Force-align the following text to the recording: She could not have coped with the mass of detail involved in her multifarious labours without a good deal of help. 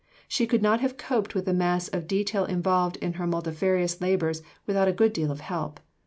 She 0.27 0.47
could 0.47 0.63
not 0.63 0.79
have 0.79 0.97
coped 0.97 1.35
with 1.35 1.45
the 1.45 1.53
mass 1.53 1.87
of 1.89 2.07
detail 2.07 2.43
involved 2.45 2.97
in 3.03 3.13
her 3.21 3.27
multifarious 3.27 4.01
labours 4.01 4.41
without 4.65 4.87
a 4.87 4.91
good 4.93 5.13
deal 5.13 5.29
of 5.29 5.41
help. 5.41 5.79